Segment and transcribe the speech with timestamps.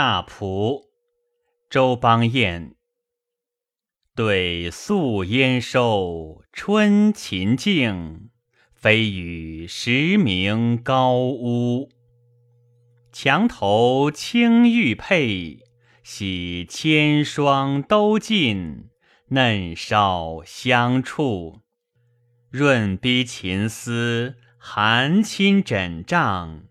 [0.00, 0.84] 大仆，
[1.68, 2.76] 周邦彦。
[4.14, 8.30] 对宿烟收，春秦静，
[8.72, 11.88] 飞羽时鸣高屋。
[13.10, 15.64] 墙头青玉佩，
[16.04, 18.90] 洗千霜都尽，
[19.30, 21.62] 嫩梢香触。
[22.50, 26.67] 润逼琴丝，寒侵枕帐。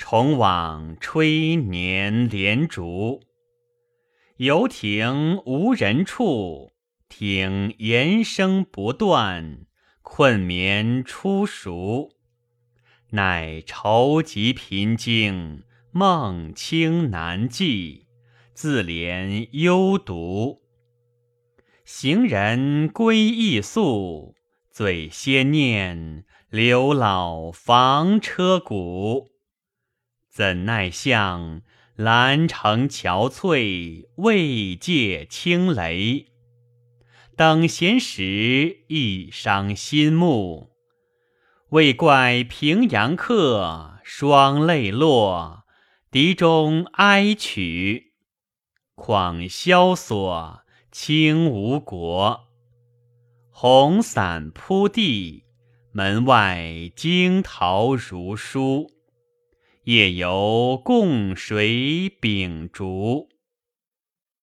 [0.00, 3.20] 重往吹年连竹，
[4.38, 6.72] 游亭无人处，
[7.10, 9.66] 听言声不断，
[10.00, 12.08] 困眠初熟。
[13.10, 18.06] 乃愁极贫经，梦清难记，
[18.54, 20.62] 自怜幽独。
[21.84, 24.34] 行人归意宿，
[24.72, 29.28] 最先念刘老房车鼓。
[30.30, 31.62] 怎奈向
[31.96, 36.28] 兰城憔悴，未借轻雷。
[37.36, 40.70] 等闲时亦伤心目，
[41.70, 45.64] 未怪平阳客，双泪落，
[46.12, 48.12] 笛中哀曲。
[48.94, 50.60] 况萧索，
[50.92, 52.48] 轻吴国。
[53.50, 55.42] 红伞铺地，
[55.90, 58.92] 门外惊桃如书。
[59.84, 63.29] 夜游共谁秉烛？